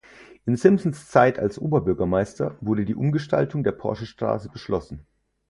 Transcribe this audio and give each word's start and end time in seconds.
In 0.47 0.55
Simsons 0.57 1.09
Zeit 1.11 1.37
als 1.37 1.59
Oberbürgermeister 1.59 2.57
wurde 2.59 2.85
die 2.85 2.95
Umgestaltung 2.95 3.63
der 3.63 3.73
Porschestraße 3.73 4.49
beschlossen. 4.49 5.05